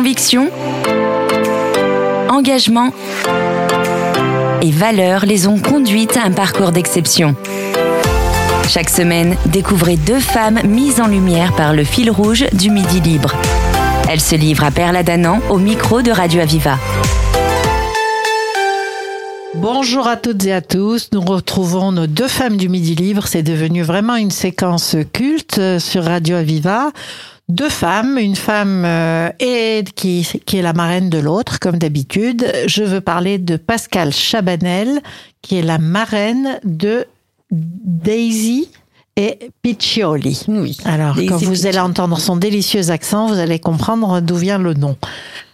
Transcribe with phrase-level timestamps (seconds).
[0.00, 0.48] Conviction,
[2.30, 2.90] engagement
[4.62, 7.36] et valeurs les ont conduites à un parcours d'exception.
[8.66, 13.34] Chaque semaine, découvrez deux femmes mises en lumière par le fil rouge du Midi Libre.
[14.08, 16.78] Elles se livrent à Perla Danan au micro de Radio Aviva.
[19.56, 21.10] Bonjour à toutes et à tous.
[21.12, 23.26] Nous retrouvons nos deux femmes du Midi Libre.
[23.26, 26.90] C'est devenu vraiment une séquence culte sur Radio Aviva.
[27.50, 32.46] Deux femmes, une femme euh, et qui, qui est la marraine de l'autre, comme d'habitude.
[32.66, 35.00] Je veux parler de Pascal Chabanel,
[35.42, 37.06] qui est la marraine de
[37.50, 38.68] Daisy
[39.16, 40.44] et Piccioli.
[40.46, 40.76] Oui.
[40.84, 41.68] Alors, Daisy quand vous Piccioli.
[41.68, 44.96] allez entendre son délicieux accent, vous allez comprendre d'où vient le nom.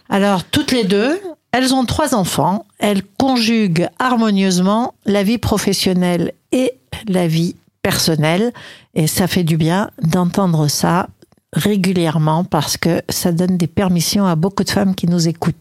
[0.09, 1.19] Alors, toutes les deux,
[1.51, 2.65] elles ont trois enfants.
[2.77, 6.73] Elles conjuguent harmonieusement la vie professionnelle et
[7.07, 8.53] la vie personnelle.
[8.93, 11.07] Et ça fait du bien d'entendre ça
[11.57, 15.55] régulièrement parce que ça donne des permissions à beaucoup de femmes qui nous écoutent.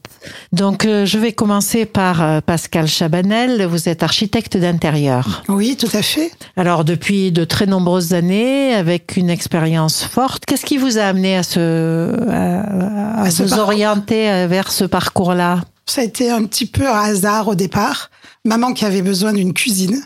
[0.52, 3.64] Donc, euh, je vais commencer par euh, Pascal Chabanel.
[3.66, 5.42] Vous êtes architecte d'intérieur.
[5.48, 6.30] Oui, tout à fait.
[6.56, 11.36] Alors depuis de très nombreuses années, avec une expérience forte, qu'est-ce qui vous a amené
[11.36, 15.62] à, se, à, à vous orienter euh, vers ce parcours-là?
[15.86, 18.10] Ça a été un petit peu un hasard au départ.
[18.44, 20.02] Maman qui avait besoin d'une cuisine.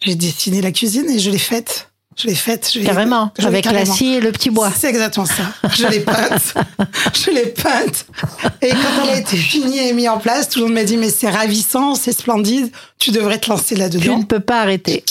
[0.00, 1.91] J'ai dessiné la cuisine et je l'ai faite.
[2.16, 2.70] Je l'ai faite.
[2.72, 4.70] je l'ai- Carrément, je avec la scie et le petit bois.
[4.76, 5.44] C'est exactement ça.
[5.74, 6.54] Je l'ai peinte.
[7.14, 8.06] je l'ai peinte.
[8.60, 10.96] Et quand elle a été finie et mise en place, tout le monde m'a dit,
[10.96, 14.18] mais c'est ravissant, c'est splendide, tu devrais te lancer Tu là-dedans.
[14.18, 15.02] ne peux pas arrêter.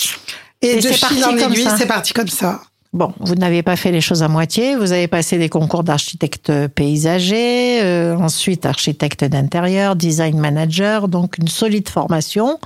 [0.61, 2.61] Et, et de fil parti en aiguille, c'est parti comme ça.
[2.93, 4.75] Bon, vous n'avez pas fait les choses à moitié.
[4.75, 11.47] Vous avez passé des concours d'architecte paysager, euh, ensuite architecte d'intérieur, design manager, donc une
[11.47, 12.59] solide formation.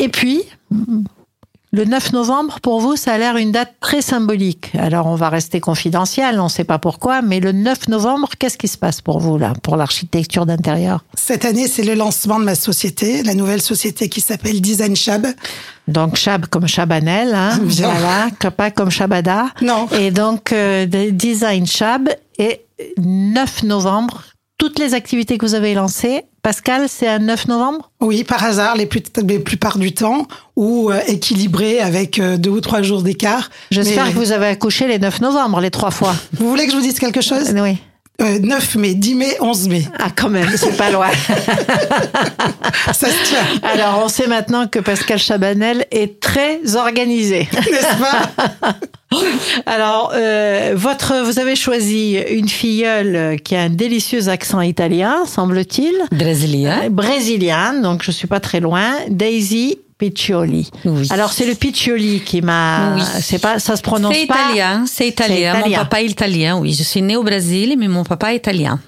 [0.00, 0.42] Et puis,
[1.76, 4.72] le 9 novembre, pour vous, ça a l'air une date très symbolique.
[4.78, 8.56] Alors, on va rester confidentiel, on ne sait pas pourquoi, mais le 9 novembre, qu'est-ce
[8.56, 11.04] qui se passe pour vous, là, pour l'architecture d'intérieur?
[11.14, 15.26] Cette année, c'est le lancement de ma société, la nouvelle société qui s'appelle Design Chab.
[15.86, 17.90] Donc, Chab comme Chabanel, hein, Bien.
[17.90, 19.46] voilà, pas comme Chabada.
[19.60, 19.86] Non.
[20.00, 22.08] Et donc, euh, de- Design Chab,
[22.38, 22.62] et
[22.98, 24.22] 9 novembre,
[24.58, 27.90] toutes les activités que vous avez lancées, Pascal, c'est un 9 novembre?
[28.00, 32.50] Oui, par hasard, les, plus, les plupart du temps, ou euh, équilibré avec euh, deux
[32.50, 33.50] ou trois jours d'écart.
[33.72, 36.14] J'espère Mais- que vous avez accouché les 9 novembre, les trois fois.
[36.34, 37.52] Vous voulez que je vous dise quelque chose?
[37.60, 37.78] Oui.
[38.22, 39.82] Euh, 9 mai, 10 mai, 11 mai.
[39.98, 41.08] Ah, quand même, c'est pas loin.
[42.92, 47.48] Ça se tient, Alors, on sait maintenant que Pascal Chabanel est très organisé.
[47.52, 48.76] n'est-ce pas?
[49.66, 55.94] Alors, euh, votre, vous avez choisi une filleule qui a un délicieux accent italien, semble-t-il.
[56.10, 56.84] Brésilien.
[56.84, 58.92] Euh, Brésilienne, donc je suis pas très loin.
[59.08, 60.68] Daisy Piccioli.
[60.84, 61.06] Oui.
[61.10, 62.94] Alors, c'est le Piccioli qui m'a.
[62.96, 63.02] Oui.
[63.20, 64.34] C'est pas, ça se prononce C'est pas.
[64.52, 65.52] italien, c'est italien.
[65.54, 65.68] C'est italien.
[65.78, 66.74] Mon papa est italien, oui.
[66.74, 68.78] Je suis née au Brésil, mais mon papa est italien.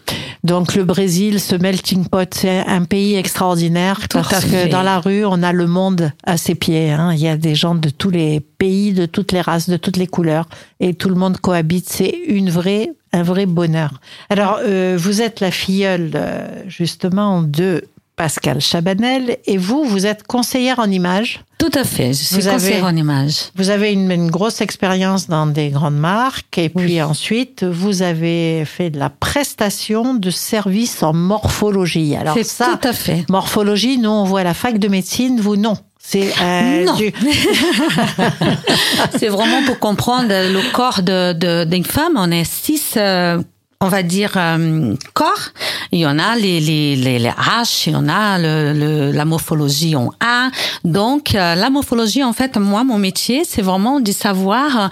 [0.44, 4.68] Donc le Brésil, ce melting pot, c'est un pays extraordinaire Tout parce que fait.
[4.68, 6.90] dans la rue, on a le monde à ses pieds.
[6.90, 7.12] hein.
[7.12, 9.96] Il y a des gens de tous les pays, de toutes les races, de toutes
[9.96, 10.46] les couleurs,
[10.78, 11.88] et tout le monde cohabite.
[11.88, 14.00] C'est une vraie, un vrai bonheur.
[14.30, 17.84] Alors euh, vous êtes la filleule euh, justement de
[18.18, 21.40] Pascal Chabanel, et vous, vous êtes conseillère en images.
[21.58, 22.08] Tout à fait.
[22.08, 23.34] Je suis Vous avez- conseillère en image.
[23.56, 28.64] Vous avez une, une grosse expérience dans des grandes marques et puis ensuite vous avez
[28.64, 32.16] fait de la prestation de services en morphologie.
[32.16, 33.24] Alors C'est ça, tout à fait.
[33.30, 35.74] morphologie, nous on voit à la fac de médecine, vous non.
[36.00, 36.94] C'est euh, Non.
[36.96, 37.12] du-
[39.18, 42.12] C'est vraiment pour comprendre le corps de, de- d'une femme.
[42.16, 43.42] On est six, euh,
[43.80, 45.50] on va dire, euh, corps.
[45.92, 49.12] Il y en a les, les, les, les H, il y en a le, le-
[49.12, 50.50] la morphologie en A.
[50.84, 54.90] Donc, euh, la morphologie, en fait, moi, mon métier, c'est vraiment de savoir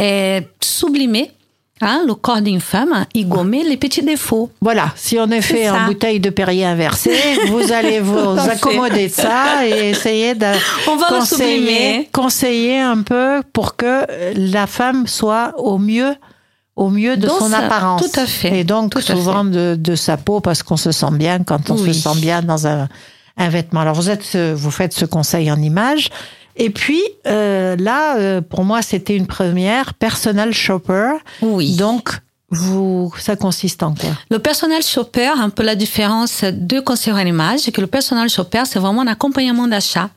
[0.00, 1.32] euh, sublimer
[1.80, 4.50] hein, le corps d'une femme et gommer les petits défauts.
[4.60, 9.12] Voilà, si on est fait en bouteille de Perrier inversée, vous allez vous accommoder de
[9.12, 10.46] ça et essayer de
[10.88, 14.06] On va le conseiller, conseiller un peu pour que
[14.36, 16.14] la femme soit au mieux
[16.84, 18.00] au mieux de Dans son sa- apparence.
[18.02, 21.10] tout à fait, Et donc tout souvent de, de sa peau parce qu'on se sent
[21.12, 21.92] bien quand on Oui.
[21.92, 22.88] se sent bien dans un,
[23.36, 23.80] un vêtement.
[23.80, 26.08] Alors vous êtes vous faites ce conseil en image.
[26.56, 31.12] Et puis euh, là, euh, pour moi, c'était une première, personal shopper.
[31.42, 31.76] Oui.
[31.76, 32.10] Donc,
[32.50, 34.10] vous, ça consiste en quoi?
[34.30, 38.28] Le personal shopper, un peu la différence de conseiller en image, c'est que le personal
[38.30, 40.10] shopper, c'est vraiment un accompagnement d'achat.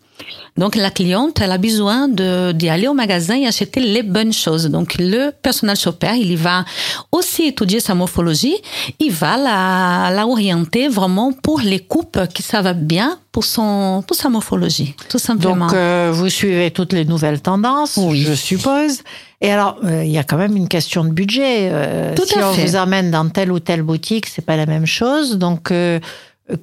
[0.58, 4.66] Donc la cliente, elle a besoin d'y aller au magasin et acheter les bonnes choses.
[4.70, 6.66] Donc le personnel shopper, il va
[7.12, 8.56] aussi étudier sa morphologie,
[9.00, 14.04] il va la, la orienter vraiment pour les coupes qui ça va bien pour son
[14.06, 15.68] pour sa morphologie, tout simplement.
[15.68, 18.22] Donc euh, vous suivez toutes les nouvelles tendances, Oui.
[18.28, 19.00] je suppose.
[19.44, 21.70] Et alors, euh, il y a quand même une question de budget.
[21.72, 22.66] Euh, Tout si à on fait.
[22.66, 25.38] vous amène dans telle ou telle boutique, c'est pas la même chose.
[25.40, 26.00] Donc, euh,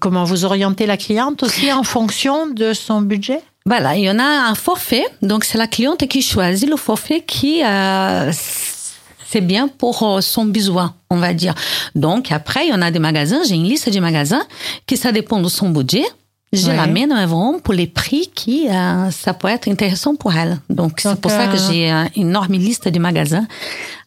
[0.00, 3.40] comment vous orientez la cliente aussi en fonction de son budget?
[3.66, 5.04] Voilà, il y en a un forfait.
[5.20, 8.32] Donc, c'est la cliente qui choisit le forfait qui, euh,
[9.26, 11.54] c'est bien pour euh, son besoin, on va dire.
[11.94, 14.42] Donc, après, il y en a des magasins, j'ai une liste de magasins
[14.86, 16.04] qui, ça dépend de son budget.
[16.50, 16.76] Je Ouais.
[16.76, 20.58] l'amène vraiment pour les prix qui, euh, ça peut être intéressant pour elle.
[20.70, 23.46] Donc, c'est pour ça que euh, j'ai une énorme liste de magasins.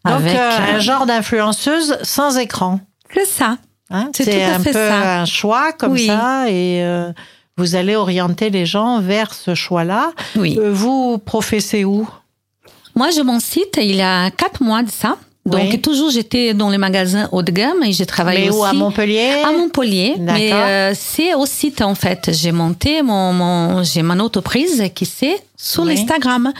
[0.05, 2.79] Donc, avec, un genre d'influenceuse sans écran.
[3.13, 3.57] c'est ça.
[3.91, 4.09] Hein.
[4.15, 5.21] C'est tout c'est à un fait peu ça.
[5.21, 6.07] un choix comme Oui.
[6.07, 7.11] ça et euh,
[7.57, 10.11] vous allez orienter les gens vers ce choix-là.
[10.35, 10.57] Oui.
[10.59, 12.07] Euh, vous professez où?
[12.95, 15.15] Moi, je mon site, il y a quatre mois de ça.
[15.45, 15.81] Donc, Oui.
[15.81, 18.59] toujours, j'étais dans les magasins haut de gamme et j'ai travaillé Mais aussi.
[18.59, 19.31] où à Montpellier?
[19.43, 22.29] À Montpellier, mais euh, c'est au site en fait.
[22.31, 25.95] J'ai monté mon, mon j'ai mon entreprise qui c'est sur Oui.
[25.95, 26.53] l'Instagram.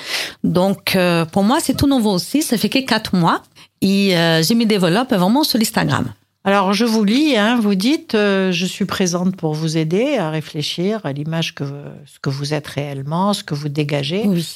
[0.44, 2.42] Donc euh, pour moi c'est tout nouveau aussi.
[2.42, 3.44] Ça fait que quatre mois
[3.84, 4.12] et
[4.48, 6.06] je me développe vraiment sur l'Instagram.
[6.44, 10.32] Alors, je vous lis, hein, vous dites, euh, je suis présente pour vous aider à
[10.32, 11.64] réfléchir à l'image que
[12.06, 14.24] ce que vous êtes réellement, ce que vous dégagez.
[14.26, 14.48] Oui.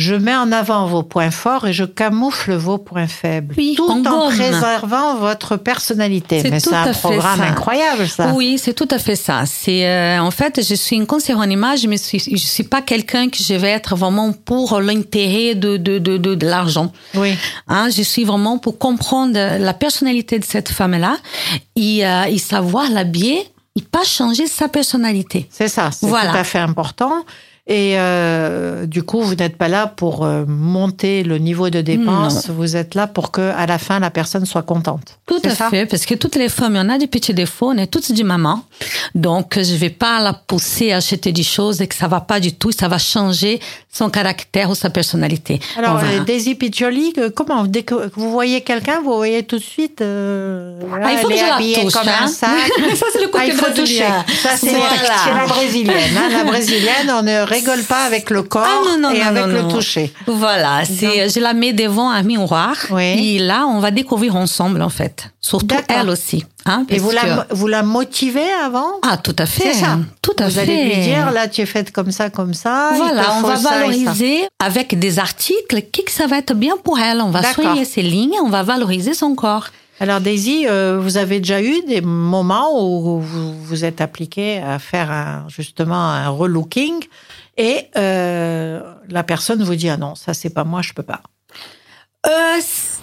[0.00, 3.88] Je mets en avant vos points forts et je camoufle vos points faibles, Oui, tout
[3.90, 4.34] en gomme.
[4.34, 6.40] préservant votre personnalité.
[6.40, 7.44] C'est Mais tout c'est un à fait programme ça.
[7.44, 8.32] incroyable, ça.
[8.34, 9.44] Oui, c'est tout à fait ça.
[9.44, 12.62] C'est euh, en fait, je suis une conseillère en image, mais je suis, je suis
[12.64, 16.92] pas quelqu'un que je vais être vraiment pour l'intérêt de de de de, de l'argent.
[17.14, 17.34] Oui.
[17.68, 21.16] Hein, je suis vraiment pour comprendre la personnalité de cette femme-là
[21.76, 23.46] et, euh, et savoir l'habiller
[23.76, 25.46] et pas changer sa personnalité.
[25.50, 26.30] C'est ça, c'est Voilà.
[26.32, 27.12] tout à fait important.
[27.66, 32.48] Et euh, du coup, vous n'êtes pas là pour euh, monter le niveau de dépense.
[32.50, 35.18] Vous êtes là pour que, à la fin, la personne soit contente.
[35.26, 37.86] Tout à fait, parce que toutes les femmes, en a des petits défauts, on est
[37.86, 38.64] toutes des mamans.
[39.14, 42.40] Donc, je vais pas la pousser à acheter des choses et que ça va pas
[42.40, 43.60] du tout, ça va changer
[43.92, 45.60] son caractère ou sa personnalité.
[45.76, 49.42] Alors, On va- euh, Daisy Piccioli, euh, comment Dès que vous voyez quelqu'un, vous voyez
[49.44, 50.00] tout de suite.
[50.00, 52.12] euh, Ah, il faut elle que est je la touche, comme hein.
[52.22, 52.50] un sac.
[52.96, 54.04] Ça, c'est le côté Ah, il faut toucher.
[54.04, 54.24] brésilien.
[54.42, 55.40] Ça, c'est Voilà.
[55.40, 56.16] la brésilienne.
[56.16, 56.28] hein.
[56.32, 59.46] La brésilienne, on ne rigole pas avec le corps Ah, non, non, et non, avec
[59.46, 60.12] le toucher.
[60.26, 62.74] Voilà, c'est, je la mets devant un miroir.
[62.90, 63.36] Oui.
[63.36, 65.28] Et là, on va découvrir ensemble, en fait.
[65.40, 66.44] Surtout elle aussi.
[66.66, 68.90] Hein, Et vous la, vous la motivez avant?
[69.08, 69.72] Ah, tout à fait.
[69.72, 69.98] C'est ça.
[70.20, 70.60] Tout à Vous fait.
[70.60, 72.90] allez lui dire, là, tu es faite comme ça, comme ça.
[72.94, 77.20] Voilà, on va valoriser avec des articles qui que ça va être bien pour elle?
[77.20, 79.68] On va soigner ses lignes, on va valoriser son corps.
[80.02, 84.78] Alors Daisy, euh, vous avez déjà eu des moments où vous vous êtes appliqué à
[84.78, 86.94] faire un, justement un relooking
[87.68, 91.20] et euh, la personne vous dit ah non ça c'est pas moi je peux pas.
[92.26, 92.58] Euh,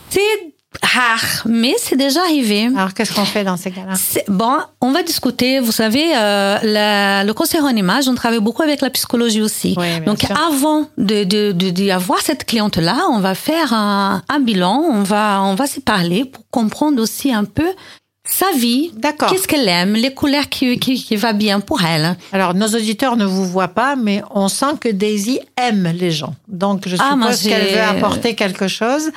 [0.09, 2.69] c'est rare, mais c'est déjà arrivé.
[2.75, 3.93] Alors qu'est-ce qu'on fait dans ces cas-là?
[4.27, 5.59] Bon, on va discuter.
[5.59, 9.73] Vous savez, euh, la- le conseil en image, on travaille beaucoup avec la psychologie aussi.
[9.77, 10.35] Oui, Donc, sûr.
[10.49, 15.03] avant de, de, de, d'y avoir cette cliente-là, on va faire un, un bilan, on
[15.03, 17.69] va, on va se parler pour comprendre aussi un peu
[18.29, 18.91] sa vie.
[18.95, 19.31] D'accord.
[19.31, 22.15] Qu'est-ce qu'elle aime, les couleurs qui, qui, qui va bien pour elle.
[22.31, 26.35] Alors nos auditeurs ne vous voient pas mais on sent que Daisy aime les gens.
[26.47, 29.11] Donc je Ah, suppose qu'elle veut apporter quelque chose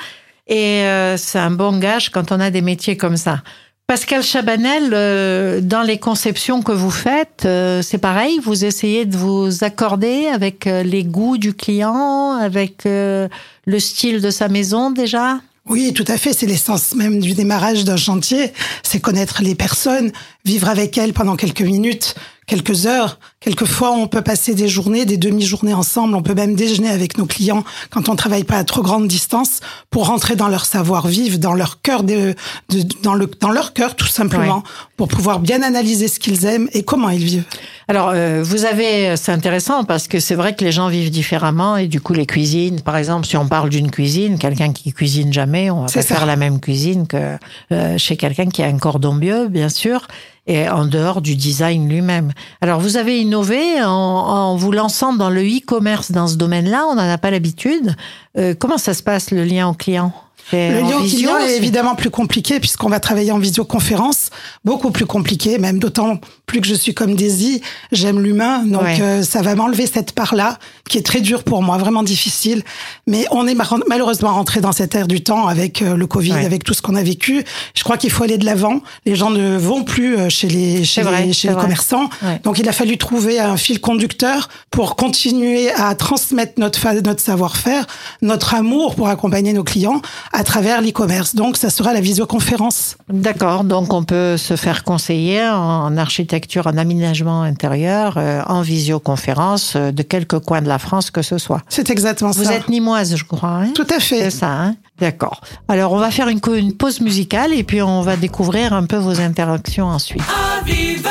[0.47, 3.41] et euh, c'est un bon gage quand on a des métiers comme ça.
[3.87, 9.17] Pascal Chabanel, euh, dans les conceptions que vous faites, euh, c'est pareil, vous essayez de
[9.17, 13.27] vous accorder avec euh, les goûts du client, avec euh,
[13.65, 15.39] le style de sa maison déjà?
[15.69, 16.33] Oui, tout à fait.
[16.33, 18.51] C'est l'essence même du démarrage d'un chantier.
[18.83, 20.11] C'est connaître les personnes,
[20.43, 22.15] vivre avec elles pendant quelques minutes,
[22.47, 23.19] quelques heures.
[23.39, 26.15] Quelquefois, on peut passer des journées, des demi-journées ensemble.
[26.15, 29.59] On peut même déjeuner avec nos clients quand on travaille pas à trop grande distance
[29.91, 32.33] pour rentrer dans leur savoir-vivre, dans leur cœur, de,
[32.69, 34.63] de- dans, le, dans leur cœur tout simplement,
[34.97, 37.45] pour pouvoir bien analyser ce qu'ils aiment et comment ils vivent.
[37.91, 41.75] Alors, euh, vous avez, c'est intéressant parce que c'est vrai que les gens vivent différemment
[41.75, 45.33] et du coup, les cuisines, par exemple, si on parle d'une cuisine, quelqu'un qui cuisine
[45.33, 47.35] jamais, on va pas faire la même cuisine que
[47.73, 50.07] euh, chez quelqu'un qui a un cordon bleu, bien sûr,
[50.47, 52.31] et en dehors du design lui-même.
[52.61, 56.95] Alors, vous avez innové en, en vous lançant dans le e-commerce dans ce domaine-là, on
[56.95, 57.97] n'en a pas l'habitude.
[58.37, 60.13] Euh, comment ça se passe, le lien au client?
[60.51, 64.29] Le en lien visio, client est c'est- évidemment plus compliqué puisqu'on va travailler en visioconférence,
[64.65, 68.97] beaucoup plus compliqué, même d'autant plus que je suis comme Daisy, j'aime l'humain, donc Ouais.
[69.01, 72.63] euh, ça va m'enlever cette part-là qui est très dure pour moi, vraiment difficile.
[73.07, 73.55] Mais on est
[73.87, 76.45] malheureusement rentré dans cette ère du temps avec euh, le Covid, Ouais.
[76.45, 77.43] avec tout ce qu'on a vécu.
[77.73, 78.81] Je crois qu'il faut aller de l'avant.
[79.05, 82.41] Les gens ne vont plus euh, chez les chez vrai, les, chez les commerçants, Ouais.
[82.43, 87.85] donc il a fallu trouver un fil conducteur pour continuer à transmettre notre notre savoir-faire,
[88.21, 90.01] notre amour pour accompagner nos clients
[90.33, 91.35] à travers l'e-commerce.
[91.35, 92.97] Donc ça sera la visioconférence.
[93.09, 99.75] D'accord, donc on peut se faire conseiller en architecture, en aménagement intérieur, euh, en visioconférence
[99.75, 101.61] euh, de quelque coin de la France que ce soit.
[101.69, 102.53] C'est exactement Vous ça.
[102.53, 103.49] êtes nimoise, je crois.
[103.49, 103.71] Hein?
[103.73, 104.19] Tout à fait.
[104.19, 104.75] C'est ça, hein?
[104.99, 105.41] D'accord.
[105.67, 109.19] Alors, on va faire une, pause musicale et puis on va découvrir un peu vos
[109.19, 110.21] interactions ensuite.
[110.61, 111.01] Every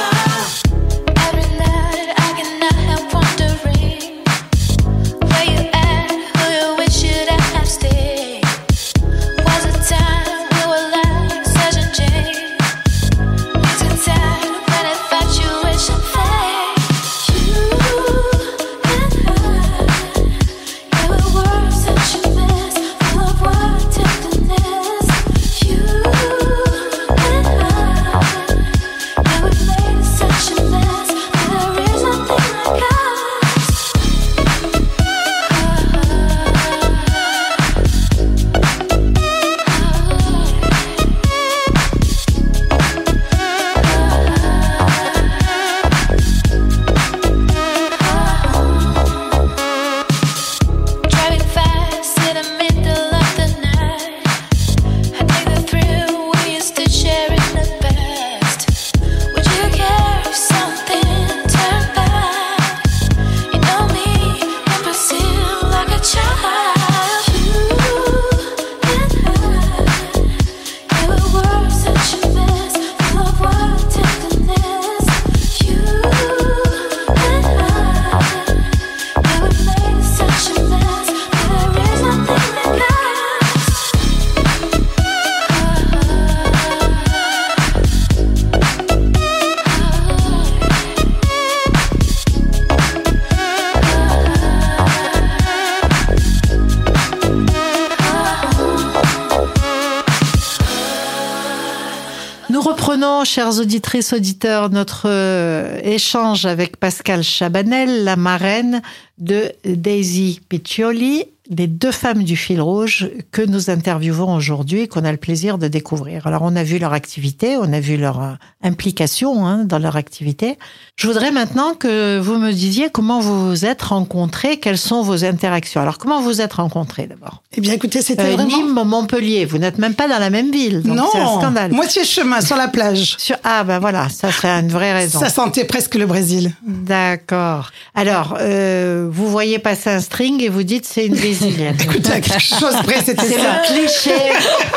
[103.30, 108.82] chères auditrices, auditeurs, notre euh, échange avec Pascal Chabanel, la marraine
[109.18, 115.04] de Daisy Piccioli, les deux femmes du fil rouge que nous interviewons aujourd'hui et qu'on
[115.04, 116.26] a le plaisir de découvrir.
[116.28, 119.96] Alors, on a vu leur activité, on a vu leur euh, implication hein, dans leur
[119.96, 120.56] activité.
[120.94, 125.24] Je voudrais maintenant que vous me disiez comment vous vous êtes rencontrés, quelles sont vos
[125.24, 125.80] interactions.
[125.80, 127.42] Alors, comment vous vous êtes rencontrés d'abord?
[127.56, 128.56] Eh bien, écoutez, c'était Euh, vraiment...
[128.56, 131.72] Nîmes, Montpellier, vous n'êtes même pas dans la même ville, donc non, c'est un scandale.
[131.72, 133.16] moitié chemin sur la plage.
[133.18, 133.36] Sur...
[133.42, 135.18] Ah ben voilà, ça c'est une vraie raison.
[135.18, 136.52] Ça sentait presque le Brésil.
[136.64, 137.70] D'accord.
[137.96, 141.39] Alors, euh, vous voyez passer un string et vous dites c'est une brésilienne.
[141.82, 144.14] Écoutez, à quelque chose près, c'était C'est le cliché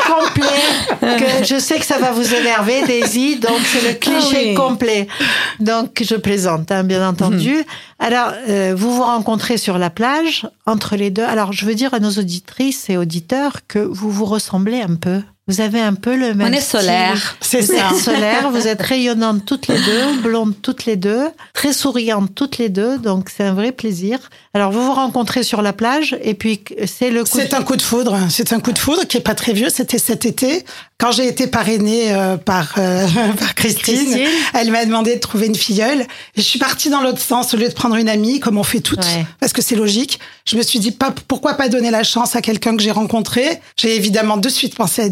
[0.06, 0.46] complet
[1.00, 4.54] que je sais que ça va vous énerver, Daisy, donc c'est le cliché Ah oui.
[4.54, 5.06] complet.
[5.60, 7.64] Donc je plaisante, hein, bien entendu.
[7.98, 11.24] Alors, euh, vous vous rencontrez sur la plage, entre les deux.
[11.24, 15.20] Alors, je veux dire à nos auditrices et auditeurs que vous vous ressemblez un peu.
[15.46, 17.36] Vous avez un peu le même On est solaire.
[17.42, 17.90] C'est ça.
[17.94, 22.70] solaire, vous êtes rayonnantes toutes les deux, blondes toutes les deux, très souriantes toutes les
[22.70, 24.18] deux, donc c'est un vrai plaisir.
[24.54, 27.30] Alors vous vous rencontrez sur la plage et puis c'est le coup.
[27.38, 28.18] C'est un coup de foudre.
[28.30, 29.68] C'est un coup de foudre qui est pas très vieux.
[29.68, 30.64] C'était cet été
[30.98, 33.06] quand j'ai été parrainée euh, par euh,
[33.38, 33.96] par Christine.
[33.96, 34.26] Christine.
[34.54, 36.00] Elle m'a demandé de trouver une filleule.
[36.02, 38.62] Et je suis partie dans l'autre sens au lieu de prendre une amie comme on
[38.62, 39.26] fait toutes, Ouais.
[39.40, 40.20] parce que c'est logique.
[40.46, 43.60] Je me suis dit pas pourquoi pas donner la chance à quelqu'un que j'ai rencontré?
[43.76, 45.08] J'ai évidemment de suite pensé à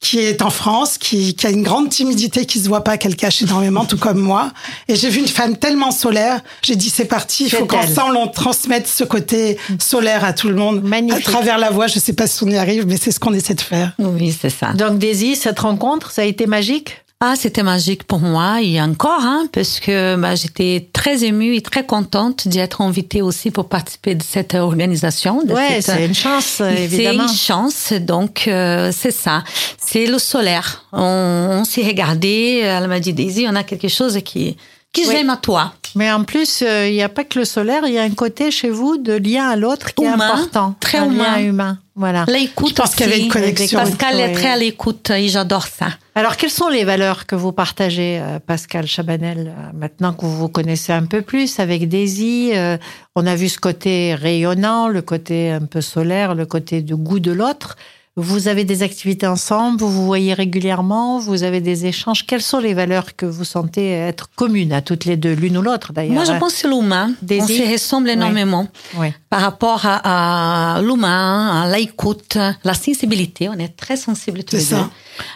[0.00, 3.16] Qui est en France, qui, qui a une grande timidité qui se voit pas, qu'elle
[3.16, 4.52] cache énormément, tout comme moi.
[4.88, 6.40] Et j'ai vu une femme tellement solaire.
[6.62, 7.44] J'ai dit c'est parti.
[7.44, 10.82] Il faut qu'ensemble on transmette ce côté solaire à tout le monde.
[10.82, 11.28] Magnifique.
[11.28, 13.34] À travers la voix, je sais pas si on y arrive, mais c'est ce qu'on
[13.34, 13.92] essaie de faire.
[13.98, 14.72] Oui, c'est ça.
[14.72, 17.02] Donc Daisy, cette rencontre, ça a été magique?
[17.22, 21.60] Ah, c'était magique pour moi et encore, hein, parce que bah, j'étais très émue et
[21.60, 25.42] très contente d'y être invitée aussi pour participer de cette organisation.
[25.44, 27.24] de Ouais, c'est une chance, euh, C'est évidemment.
[27.28, 29.44] une chance, donc euh, c'est ça.
[29.76, 30.86] C'est le solaire.
[30.92, 34.56] On, on s'est regardé, elle m'a dit Daisy, on a quelque chose qui,
[34.94, 35.08] qui Oui.
[35.12, 35.74] j'aime à toi.
[35.96, 38.10] Mais en plus, euh, il n'y a pas que le solaire, il y a un
[38.14, 40.74] côté chez vous de lien à l'autre qui est important.
[40.80, 41.36] très un humain.
[41.36, 41.78] lien humain.
[42.00, 42.24] Voilà.
[42.28, 43.78] L'écoute Je pense qu'il y avait une connexion.
[43.78, 45.88] Pascal est très à l'écoute et j'adore ça.
[46.14, 50.34] Alors, quelles sont les valeurs que vous partagez, euh, Pascal Chabanel, euh, maintenant que vous
[50.34, 52.78] vous connaissez un peu plus avec Daisy euh,
[53.16, 57.20] On a vu ce côté rayonnant, le côté un peu solaire, le côté du goût
[57.20, 57.76] de l'autre.
[58.20, 62.26] Vous avez des activités ensemble, vous vous voyez régulièrement, vous avez des échanges.
[62.26, 65.62] Quelles sont les valeurs que vous sentez être communes à toutes les deux, l'une ou
[65.62, 66.12] l'autre d'ailleurs?
[66.14, 67.12] Moi, je pense que c'est l'humain.
[67.22, 69.08] On se ressemble énormément Oui.
[69.30, 73.48] par rapport à, à l'humain, à l'écoute, la sensibilité.
[73.48, 74.76] On est très sensibles tous les ça.
[74.76, 74.82] deux.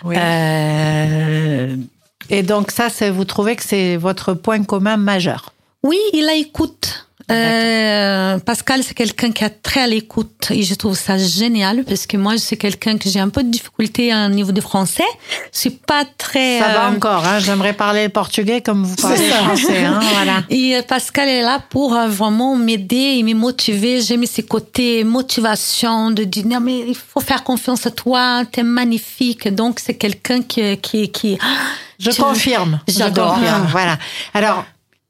[0.08, 0.16] Oui.
[0.18, 1.76] Euh,
[2.30, 5.52] Et donc ça, vous trouvez que c'est votre point commun majeur?
[5.82, 7.03] Oui, il a écoute.
[7.30, 12.06] Euh, Pascal, c'est quelqu'un qui est très à l'écoute et je trouve ça génial parce
[12.06, 15.04] que moi, je suis quelqu'un que j'ai un peu de difficulté au niveau du français.
[15.52, 16.58] Je suis pas très.
[16.58, 19.36] Ça va euh, encore, hein J'aimerais parler le portugais comme vous parlez C'est ça.
[19.36, 20.42] français, hein Voilà.
[20.50, 24.00] Et euh, Pascal est là pour vraiment m'aider et me motiver.
[24.00, 28.62] J'aime ses côtés motivation, de dire non mais il faut faire confiance à toi, t'es
[28.62, 29.48] magnifique.
[29.54, 31.38] Donc c'est quelqu'un qui qui qui.
[31.98, 32.80] Je Tu- confirme.
[32.88, 33.38] J'adore.
[33.68, 33.98] Voilà.
[34.34, 34.64] Alors,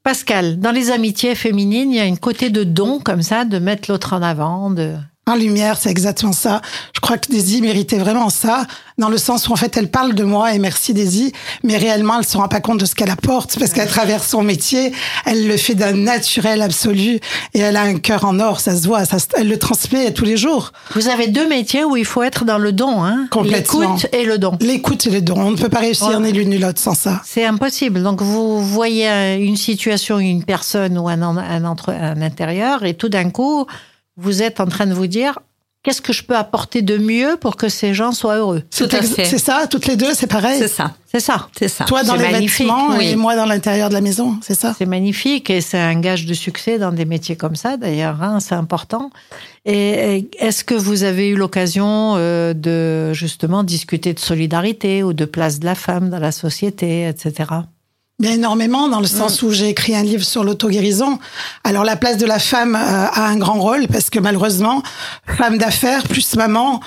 [0.05, 3.57] Pascal, dans les amitiés féminines, il y a une côté de don comme ça, de
[3.57, 4.93] mettre l'autre en avant, de.
[5.27, 6.61] En lumière, c'est exactement ça.
[6.93, 8.67] Je crois que Daisy méritait vraiment ça,
[8.99, 11.31] dans le sens où en fait elle parle de moi et merci Daisy,
[11.63, 14.43] mais réellement elle se rend pas compte de ce qu'elle apporte parce qu'à travers son
[14.43, 14.91] métier,
[15.25, 17.19] elle le fait d'un naturel absolu
[17.55, 20.13] et elle a un cœur en or, ça se voit, ça, se- elle le transmet
[20.13, 20.71] tous les jours.
[20.93, 23.79] Vous avez deux métiers où il faut être dans le don, hein Complètement.
[23.95, 24.55] L'écoute et le don.
[24.61, 26.19] L'écoute et le don, on ne peut pas réussir Ouais.
[26.19, 27.21] ni l'une ni l'autre sans ça.
[27.25, 28.03] C'est impossible.
[28.03, 29.07] Donc vous voyez
[29.43, 33.65] une situation, une personne ou un, un, entre, un intérieur, et tout d'un coup,
[34.17, 35.39] vous êtes en train de vous dire
[35.83, 38.61] qu'est-ce que je peux apporter de mieux pour que ces gens soient heureux?
[38.61, 39.25] Tout C'est à ex- fait.
[39.25, 40.57] C'est ça, toutes les deux, c'est pareil?
[40.57, 41.47] C'est ça, C'est ça.
[41.55, 41.85] c'est ça.
[41.85, 43.09] Toi dans les vêtements oui.
[43.09, 44.73] et moi dans l'intérieur de la maison, c'est ça?
[44.75, 48.39] C'est magnifique et c'est un gage de succès dans des métiers comme ça, d'ailleurs, hein,
[48.39, 49.11] c'est important.
[49.65, 55.13] Et et est-ce que vous avez eu l'occasion euh, de justement discuter de solidarité ou
[55.13, 57.45] de place de la femme dans la société, etc.
[58.17, 61.19] Bien énormément, dans le sens où j'ai écrit un livre sur l'auto-guérison.
[61.65, 64.83] Alors la place de la femme euh, a un grand rôle parce que malheureusement,
[65.37, 66.79] femme d'affaires plus maman,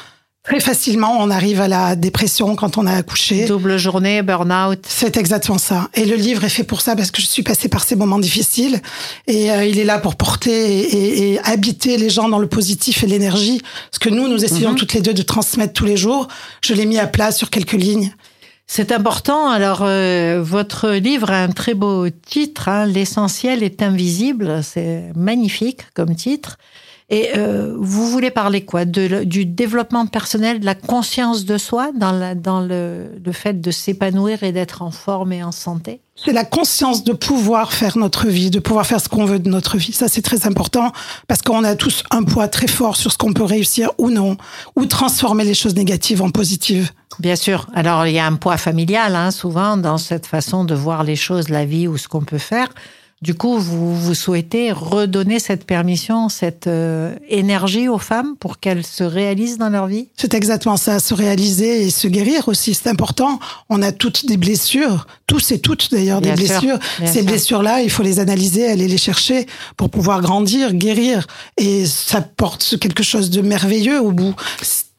[0.43, 3.45] très facilement on arrive à la dépression quand on a accouché.
[3.45, 4.79] Double journée, burn-out.
[4.89, 5.91] C'est exactement ça.
[5.93, 8.19] Et le livre est fait pour ça parce que je suis passée par ces moments
[8.19, 8.81] difficiles
[9.27, 12.49] et euh, il est là pour porter et, et- et habiter les gens dans le
[12.49, 13.61] positif et l'énergie.
[13.93, 16.27] Ce que nous, nous essayons toutes les deux de transmettre tous les jours.
[16.63, 18.15] Je l'ai mis à plat sur quelques lignes.
[18.71, 19.49] C'est important.
[19.49, 24.63] Alors, euh, votre livre a un très beau titre, hein, L'essentiel est invisible.
[24.63, 26.59] C'est magnifique comme titre.
[27.09, 31.93] Et euh, vous voulez parler quoi de, Du développement personnel, de la conscience de soi
[31.95, 36.03] dans, la, dans le, le fait de s'épanouir et d'être en forme et en santé?
[36.15, 39.49] C'est la conscience de pouvoir faire notre vie, de pouvoir faire ce qu'on veut de
[39.49, 39.93] notre vie.
[39.93, 40.93] Ça, c'est très important
[41.27, 44.37] parce qu'on a tous un poids très fort sur ce qu'on peut réussir ou non,
[44.77, 46.91] ou transformer les choses négatives en positives.
[47.19, 47.67] Bien sûr.
[47.75, 51.17] Alors, il y a un poids familial, hein, souvent, dans cette façon de voir les
[51.17, 52.69] choses, la vie ou ce qu'on peut faire.
[53.21, 58.87] Du coup, vous, vous souhaitez redonner cette permission, cette euh, énergie aux femmes pour qu'elles
[58.87, 60.09] se réalisent dans leur vie?
[60.17, 63.41] C'est exactement ça, se réaliser et se guérir aussi, c'est important.
[63.69, 66.79] On a toutes des blessures, tous et toutes d'ailleurs des Bien blessures.
[67.05, 71.27] Ces blessures-là, il faut les analyser, aller les chercher pour pouvoir grandir, guérir.
[71.57, 74.37] Et ça porte quelque chose de merveilleux au bout.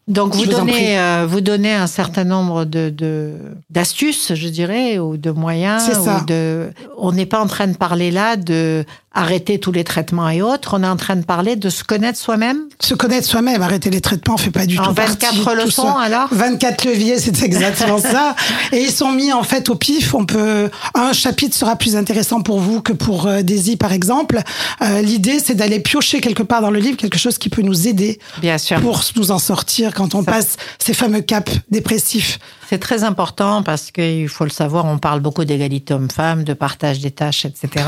[0.09, 3.33] Donc vous donnez, euh, vous donnez un certain nombre de de-
[3.69, 5.83] d'astuces, je dirais, ou de moyens.
[5.85, 6.19] C'est ça.
[6.21, 6.71] ou de.
[6.97, 10.77] On n'est pas en train de parler là de arrêter tous les traitements et autres.
[10.77, 12.59] On est en train de parler de se connaître soi-même.
[12.79, 15.65] Se connaître soi-même, arrêter les traitements, fait pas du En tout 24 partie de tout
[15.65, 15.99] leçons, ça.
[15.99, 18.35] alors 24 leviers, c'est exactement ça.
[18.71, 20.13] Et ils sont mis en fait au pif.
[20.13, 24.39] On peut un chapitre sera plus intéressant pour vous que pour euh, Daisy par exemple.
[24.81, 27.87] Euh, L'idée, c'est d'aller piocher quelque part dans le livre quelque chose qui peut nous
[27.87, 28.79] aider Bien sûr.
[28.79, 32.37] pour nous en sortir quand on Ça- passe ces fameux caps dépressifs.
[32.69, 36.99] C'est très important parce qu'il faut le savoir, on parle beaucoup d'égalité homme-femme, de partage
[36.99, 37.83] des tâches, etc.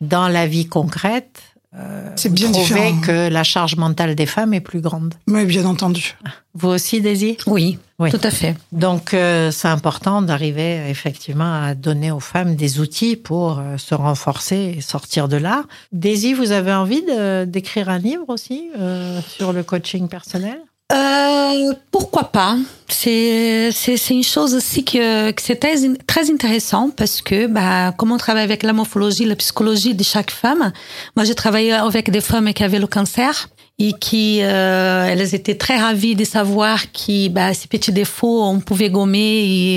[0.00, 1.40] Dans la vie concrète,
[1.74, 3.00] euh, C'est bien différent.
[3.00, 5.14] que la charge mentale des femmes est plus grande.
[5.26, 6.16] Mais bien entendu.
[6.54, 7.38] Vous aussi, Daisy?
[7.48, 8.10] Oui, Oui.
[8.12, 8.54] tout à fait.
[8.70, 13.94] Donc, euh, c'est important d'arriver effectivement à donner aux femmes des outils pour euh, se
[13.96, 15.64] renforcer et sortir de là.
[15.92, 17.02] Daisy, vous avez envie
[17.46, 20.58] d'écrire un livre aussi euh, sur le coaching personnel?
[20.90, 22.56] Euh, pourquoi pas?
[22.88, 23.70] C'est
[24.10, 25.76] une chose aussi que, que c'est très
[26.06, 30.30] très intéressant parce que bah comme on travaille avec la morphologie, la psychologie de chaque
[30.30, 30.72] femme,
[31.16, 33.48] moi j'ai travaillé avec des femmes qui avaient le cancer
[33.82, 38.60] et qui euh, elles étaient très ravies de savoir que bah, ces petits défauts on
[38.60, 39.18] pouvait gommer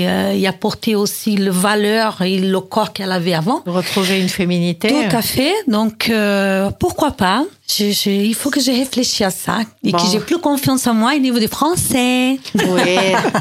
[0.02, 3.62] et, euh, et apporter aussi le valeur et le corps qu'elle avait avant.
[3.66, 5.52] Retrouver une féminité Tout à fait.
[5.68, 7.44] Donc, euh, pourquoi pas?
[7.66, 9.96] Je- je- Il faut que je réfléchisse à ça et Bon.
[9.98, 12.38] que j'ai plus confiance en moi au niveau du français.
[12.54, 12.62] Oui,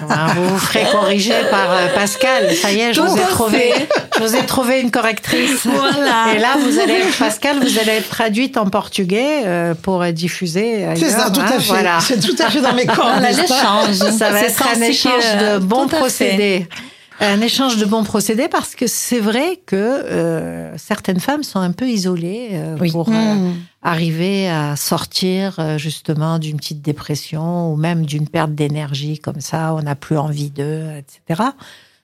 [0.08, 2.54] ben, vous vous ferez corriger par euh, Pascal.
[2.56, 3.73] Ça y est, je Tout vous ai trouvé,
[4.17, 5.65] je vous ai trouvé une correctrice.
[5.65, 6.34] Voilà.
[6.36, 9.43] Et là, vous allez, Pascal, vous allez être traduite en portugais
[9.82, 10.95] pour être diffusée diffuser.
[10.95, 11.67] C'est ça, tout hein, à fait.
[11.67, 11.99] Voilà.
[11.99, 13.21] C'est tout à fait dans mes cordes.
[13.21, 13.93] L'échange.
[14.17, 15.97] Ça va être un échange de bons fait.
[15.97, 16.67] procédés.
[17.19, 21.71] Un échange de bons procédés parce que c'est vrai que euh, certaines femmes sont un
[21.71, 22.91] peu isolées euh, Oui.
[22.91, 23.53] pour euh, Mmh.
[23.83, 29.73] arriver à sortir euh, justement d'une petite dépression ou même d'une perte d'énergie comme ça,
[29.75, 31.49] on n'a plus envie d'eux, etc.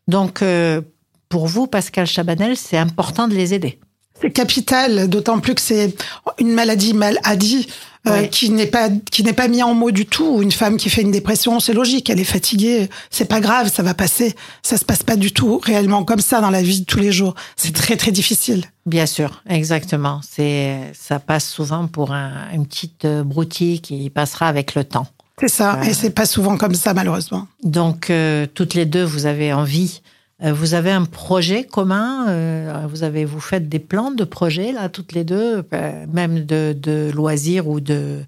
[0.08, 0.80] Donc euh,
[1.28, 3.80] pour vous, Pascal Chabanel, c'est important de les aider.
[4.22, 5.96] C'est capital, d'autant plus que c'est
[6.40, 7.68] une maladie maladie
[8.08, 10.42] euh, qui n'est pas qui n'est pas mis en mots du tout.
[10.42, 13.84] Une femme qui fait une dépression, c'est logique, elle est fatiguée, c'est pas grave, ça
[13.84, 14.36] va passer.
[14.64, 17.12] Ça se passe pas du tout réellement comme ça dans la vie de tous les
[17.12, 17.36] jours.
[17.58, 18.64] C'est très très difficile.
[18.86, 20.22] Bien sûr, exactement.
[20.28, 25.08] C'est ça passe souvent pour un- une petite euh, broutille qui passera avec le temps.
[25.40, 25.92] C'est ça, Ouais.
[25.92, 27.48] et c'est pas souvent comme ça malheureusement.
[27.64, 30.02] Donc, euh, toutes les deux, vous avez envie.
[30.44, 32.28] Euh, vous avez un projet commun.
[32.30, 36.46] euh, vous avez, vous faites des plans de projet là, toutes les deux, euh, même
[36.46, 38.20] de, de loisirs ou de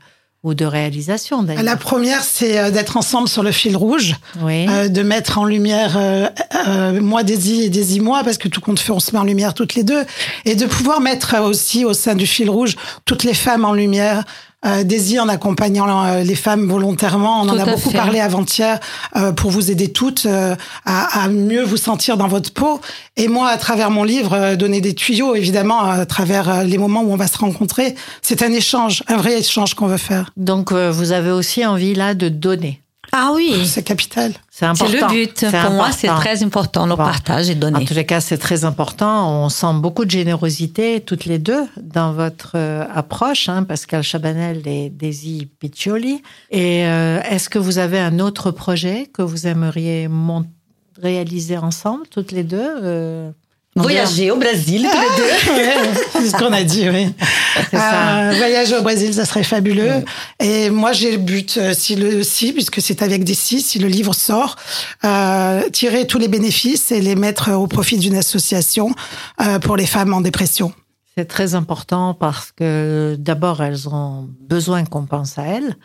[0.44, 1.62] ou de réalisation d'ailleurs.
[1.62, 4.66] La première, c'est d'être ensemble sur le fil rouge, Oui.
[4.68, 6.28] euh, de mettre en lumière euh,
[6.68, 9.24] euh, moi Daisy et Daisy moi, parce que tout compte fait, on se met en
[9.24, 10.04] lumière toutes les deux,
[10.46, 14.24] et de pouvoir mettre aussi au sein du fil rouge toutes les femmes en lumière.
[14.64, 17.98] Euh, Daisy en accompagnant euh, les femmes volontairement, on en a beaucoup fait.
[17.98, 18.80] parlé avant-hier
[19.16, 22.80] euh, pour vous aider toutes euh, à, à mieux vous sentir dans votre peau.
[23.18, 26.78] Et moi, à travers mon livre, euh, donner des tuyaux, évidemment, à travers euh, les
[26.78, 27.96] moments où on va se rencontrer.
[28.22, 30.30] C'est un échange, un vrai échange qu'on veut faire.
[30.38, 32.81] Donc, euh, vous avez aussi envie là de donner.
[33.14, 34.34] Ah oui, C'est capital.
[34.50, 34.86] C'est important.
[34.92, 35.46] c'est le but.
[35.52, 37.04] Pour moi, c'est très important, le Bon.
[37.04, 37.86] partage et En donner.
[37.86, 39.44] tous les cas, c'est très important.
[39.44, 44.66] On sent beaucoup de générosité toutes les deux dans votre euh, approche, hein, Pascal Chabanel
[44.66, 46.22] et Daisy Piccioli.
[46.52, 50.46] Et euh, est-ce que vous avez un autre projet que vous aimeriez mon-
[51.02, 53.32] réaliser ensemble, toutes les deux euh,
[53.76, 55.54] Voyager au Brésil, tous les deux.
[55.54, 57.14] Ouais, c'est ce qu'on a dit, oui.
[57.74, 60.04] Euh, voyager au Brésil, ça serait fabuleux.
[60.40, 63.80] Et moi, j'ai le but, euh, si le si, puisque c'est avec des si, si
[63.80, 64.56] le livre sort,
[65.04, 68.94] euh, tirer tous les bénéfices et les mettre au profit d'une association
[69.42, 70.74] euh, pour les femmes en dépression.
[71.18, 75.76] C'est très important parce que d'abord, elles ont besoin qu'on pense à elles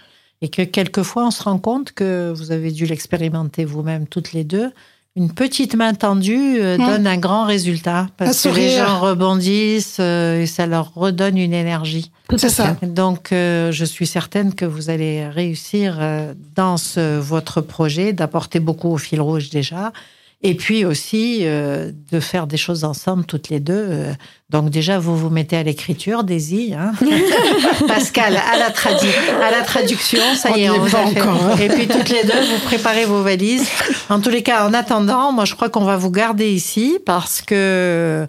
[0.41, 4.45] et que quelquefois, on se rend compte que vous avez dû l'expérimenter vous-même toutes les
[4.45, 4.71] deux.
[5.17, 6.87] Une petite main tendue euh, Mm.
[6.87, 11.39] donne un grand résultat parce Un que les gens rebondissent euh, et ça leur redonne
[11.39, 12.11] une énergie.
[12.29, 12.75] Tout C'est à ça.
[12.75, 12.93] fait.
[12.93, 18.61] Donc, euh, je suis certaine que vous allez réussir euh, dans ce, votre projet d'apporter
[18.61, 19.93] beaucoup au fil rouge déjà.
[20.43, 23.73] Et puis aussi euh, de faire des choses ensemble toutes les deux.
[23.91, 24.13] euh.
[24.51, 26.75] Donc déjà, vous vous mettez à l'écriture, Daisy.
[26.79, 26.93] Hein
[27.89, 31.21] Pascal, à la, à la traduction, ça On y est, on vous pas a fait.
[31.21, 31.57] encore, hein.
[31.61, 33.67] Et puis toutes les deux, vous préparez vos valises.
[34.09, 37.41] En tous les cas, en attendant, moi je crois qu'on va vous garder ici parce
[37.43, 38.27] que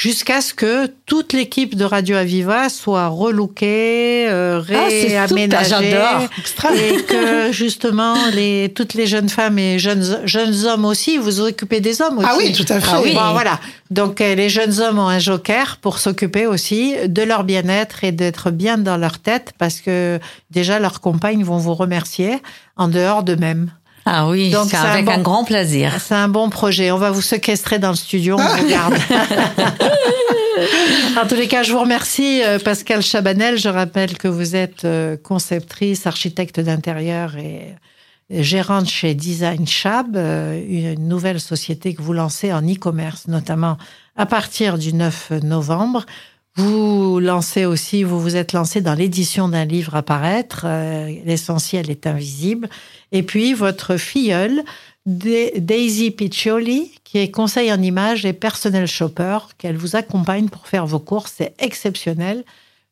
[0.00, 6.22] jusqu'à ce que toute l'équipe de Radio Aviva soit relookée, euh, Ah, réaménagée, j'adore.
[6.74, 11.40] et que justement les toutes les jeunes femmes et jeunes jeunes hommes aussi, vous vous
[11.42, 12.26] occupez des hommes aussi.
[12.30, 12.90] Ah oui, tout à fait.
[12.90, 13.12] Ah oui.
[13.12, 13.60] Bon, voilà.
[13.90, 18.12] Donc euh, les jeunes hommes ont un joker pour s'occuper aussi de leur bien-être et
[18.12, 20.18] d'être bien dans leur tête parce que
[20.50, 22.38] déjà leurs compagnes vont vous remercier
[22.76, 23.70] en dehors d'eux-mêmes.
[24.06, 25.94] Ah oui, Donc, c'est un avec bon- un grand plaisir.
[26.00, 26.90] C'est un bon projet.
[26.90, 28.94] On va vous séquestrer dans le studio, on vous garde.
[31.22, 33.58] en tous les cas, je vous remercie, euh, Pascal Chabanel.
[33.58, 37.74] Je rappelle que vous êtes euh, conceptrice, architecte d'intérieur et
[38.30, 43.76] gérante chez Design Chab, euh, une nouvelle société que vous lancez en e-commerce, notamment
[44.16, 46.04] à partir du 9 novembre.
[46.56, 51.90] Vous lancez aussi, vous vous êtes lancé dans l'édition d'un livre à paraître, euh, L'essentiel
[51.90, 52.68] est invisible.
[53.12, 54.62] Et puis votre filleule,
[55.06, 60.66] Da- Daisy Piccioli, qui est conseil en images et personnel shopper, qu'elle vous accompagne pour
[60.66, 61.34] faire vos courses.
[61.38, 62.44] C'est exceptionnel.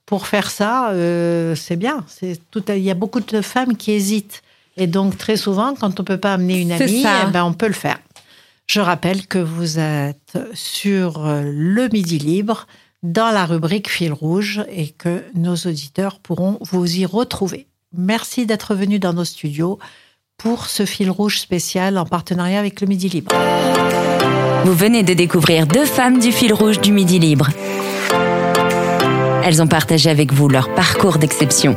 [0.07, 2.05] Pour faire ça, euh, c'est bien.
[2.09, 2.62] C'est tout.
[2.71, 4.42] Il y a beaucoup de femmes qui hésitent.
[4.79, 7.66] Et donc, très souvent, quand on peut pas amener une amie, eh ben, on peut
[7.66, 7.99] le faire.
[8.66, 12.66] Je rappelle que vous êtes sur euh, le Midi Libre,
[13.03, 17.67] dans la rubrique Fil Rouge, et que nos auditeurs pourront vous y retrouver.
[17.97, 19.79] Merci d'être venu dans nos studios
[20.37, 23.35] pour ce Fil Rouge spécial en partenariat avec le Midi Libre.
[24.65, 27.49] Vous venez de découvrir deux femmes du fil rouge du Midi Libre.
[29.45, 31.77] Elles ont partagé avec vous leur parcours d'exception.